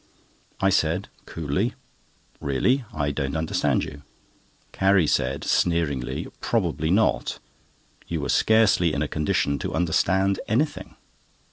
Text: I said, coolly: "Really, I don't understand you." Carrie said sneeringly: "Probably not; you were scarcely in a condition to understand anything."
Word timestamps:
I 0.59 0.71
said, 0.71 1.09
coolly: 1.27 1.75
"Really, 2.39 2.83
I 2.91 3.11
don't 3.11 3.35
understand 3.37 3.83
you." 3.83 4.01
Carrie 4.71 5.05
said 5.05 5.43
sneeringly: 5.43 6.25
"Probably 6.39 6.89
not; 6.89 7.37
you 8.07 8.21
were 8.21 8.29
scarcely 8.29 8.93
in 8.95 9.03
a 9.03 9.07
condition 9.07 9.59
to 9.59 9.75
understand 9.75 10.39
anything." 10.47 10.95